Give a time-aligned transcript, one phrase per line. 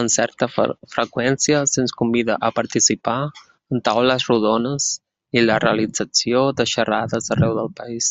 [0.00, 0.48] Amb certa
[0.92, 4.88] freqüència se'ns convida a participar en taules rodones
[5.38, 8.04] i en la realització de xerrades arreu del país.